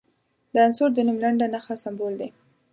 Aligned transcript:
د 0.53 0.53
عنصر 0.65 0.89
د 0.95 0.99
نوم 1.07 1.17
لنډه 1.23 1.45
نښه 1.53 1.75
سمبول 1.83 2.13
دی. 2.21 2.29